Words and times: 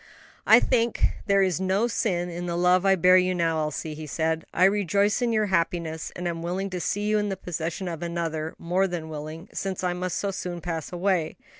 "I 0.47 0.59
think 0.59 1.05
there 1.27 1.43
is 1.43 1.61
no 1.61 1.87
sin 1.87 2.27
in 2.31 2.47
the 2.47 2.57
love 2.57 2.87
I 2.87 2.95
bear 2.95 3.17
you 3.17 3.35
now, 3.35 3.59
Elsie," 3.59 3.93
he 3.93 4.07
said; 4.07 4.45
"I 4.51 4.63
rejoice 4.63 5.21
in 5.21 5.31
your 5.31 5.45
happiness 5.45 6.11
and 6.15 6.27
am 6.27 6.41
willing 6.41 6.71
to 6.71 6.79
see 6.81 7.03
you 7.05 7.19
in 7.19 7.29
the 7.29 7.37
possession 7.37 7.87
of 7.87 8.01
another; 8.01 8.55
more 8.57 8.87
than 8.87 9.09
willing, 9.09 9.47
since 9.53 9.83
I 9.83 9.93
must 9.93 10.17
so 10.17 10.31
soon 10.31 10.59
pass 10.59 10.91
away. 10.91 11.37